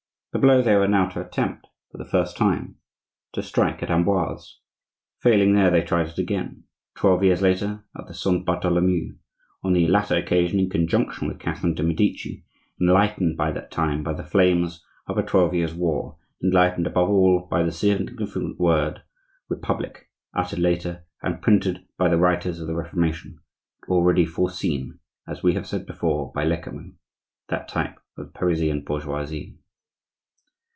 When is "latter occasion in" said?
9.87-10.69